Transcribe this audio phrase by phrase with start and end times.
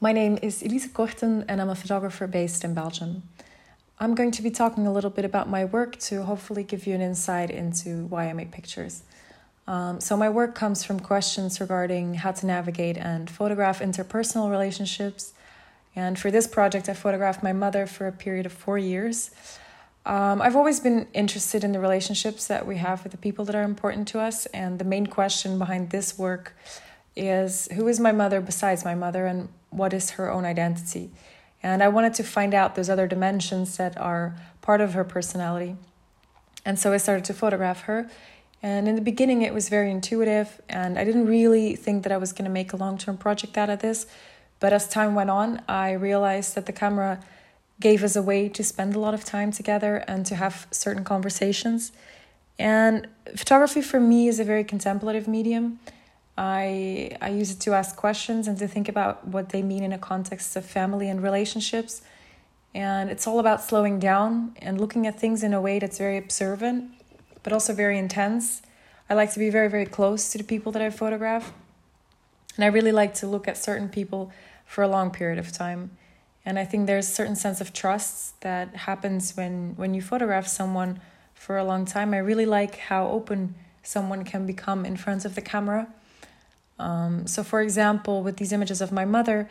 [0.00, 3.24] My name is Elise Korten and I'm a photographer based in Belgium.
[3.98, 6.94] I'm going to be talking a little bit about my work to hopefully give you
[6.94, 9.02] an insight into why I make pictures.
[9.66, 15.32] Um, so, my work comes from questions regarding how to navigate and photograph interpersonal relationships.
[15.96, 19.32] And for this project, I photographed my mother for a period of four years.
[20.06, 23.56] Um, I've always been interested in the relationships that we have with the people that
[23.56, 24.46] are important to us.
[24.46, 26.54] And the main question behind this work
[27.18, 31.10] is who is my mother besides my mother and what is her own identity?
[31.62, 35.76] And I wanted to find out those other dimensions that are part of her personality.
[36.64, 38.08] And so I started to photograph her.
[38.62, 42.16] And in the beginning, it was very intuitive, and I didn't really think that I
[42.16, 44.06] was going to make a long term project out of this.
[44.58, 47.20] But as time went on, I realized that the camera
[47.80, 51.04] gave us a way to spend a lot of time together and to have certain
[51.04, 51.92] conversations.
[52.58, 55.78] And photography for me is a very contemplative medium.
[56.38, 59.92] I I use it to ask questions and to think about what they mean in
[59.92, 62.00] a context of family and relationships.
[62.74, 66.16] And it's all about slowing down and looking at things in a way that's very
[66.16, 66.92] observant,
[67.42, 68.62] but also very intense.
[69.10, 71.52] I like to be very, very close to the people that I photograph.
[72.54, 74.30] And I really like to look at certain people
[74.64, 75.90] for a long period of time.
[76.44, 80.46] And I think there's a certain sense of trust that happens when, when you photograph
[80.46, 81.00] someone
[81.34, 82.14] for a long time.
[82.14, 85.88] I really like how open someone can become in front of the camera.
[86.78, 89.48] Um, so, for example, with these images of my mother,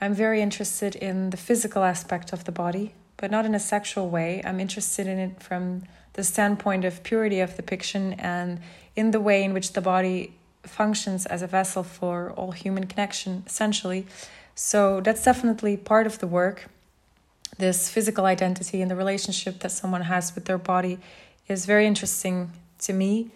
[0.00, 4.08] I'm very interested in the physical aspect of the body, but not in a sexual
[4.08, 4.40] way.
[4.44, 8.60] I'm interested in it from the standpoint of purity of depiction and
[8.96, 13.42] in the way in which the body functions as a vessel for all human connection,
[13.46, 14.06] essentially.
[14.54, 16.68] So that's definitely part of the work.
[17.58, 20.98] This physical identity and the relationship that someone has with their body
[21.48, 23.30] is very interesting to me.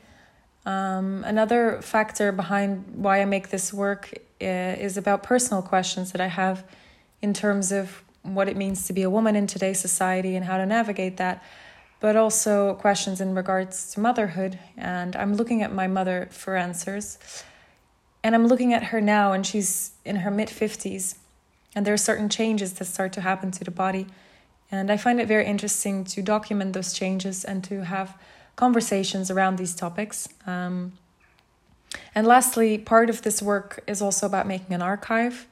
[0.65, 6.21] Um, another factor behind why I make this work uh, is about personal questions that
[6.21, 6.65] I have
[7.21, 10.57] in terms of what it means to be a woman in today's society and how
[10.57, 11.43] to navigate that,
[11.99, 14.59] but also questions in regards to motherhood.
[14.77, 17.19] And I'm looking at my mother for answers.
[18.25, 21.17] And I'm looking at her now, and she's in her mid 50s,
[21.75, 24.07] and there are certain changes that start to happen to the body.
[24.71, 28.17] And I find it very interesting to document those changes and to have
[28.57, 30.29] conversations around these topics.
[30.47, 30.93] Um,
[32.15, 35.47] and lastly, part of this work is also about making an archive,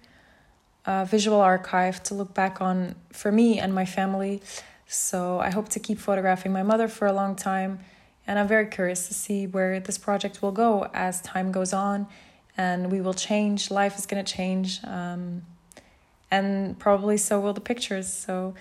[0.87, 4.43] a visual archive to look back on for me and my family.
[4.87, 7.81] So I hope to keep photographing my mother for a long time.
[8.27, 12.06] And I'm very curious to see where this project will go as time goes on
[12.56, 13.71] and we will change.
[13.71, 14.81] Life is going to change.
[14.84, 15.43] Um,
[16.31, 18.12] and probably so will the pictures.
[18.12, 18.55] So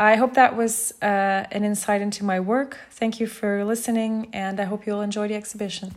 [0.00, 2.78] I hope that was uh, an insight into my work.
[2.90, 5.92] Thank you for listening, and I hope you'll enjoy the exhibition.